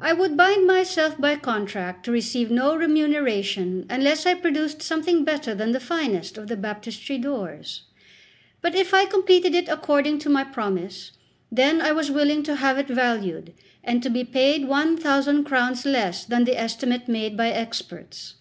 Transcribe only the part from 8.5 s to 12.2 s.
But if I completed it according to my promise, then I was